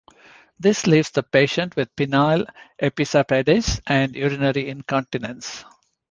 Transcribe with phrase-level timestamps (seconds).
[0.59, 2.47] This leaves the patient with penile
[2.81, 5.63] epispadias and urinary incontinence.